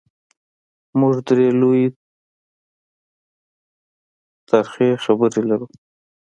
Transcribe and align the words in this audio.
موږ 0.99 1.13
درې 1.27 1.47
لویې 1.59 1.87
ترخې 4.49 4.89
خبرې 5.03 5.41
لرو: 5.49 5.67